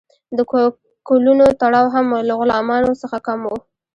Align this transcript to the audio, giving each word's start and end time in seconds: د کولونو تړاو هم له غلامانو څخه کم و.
د 0.37 0.39
کولونو 1.07 1.45
تړاو 1.61 1.87
هم 1.95 2.07
له 2.27 2.33
غلامانو 2.39 2.99
څخه 3.01 3.17
کم 3.27 3.39
و. 3.45 3.51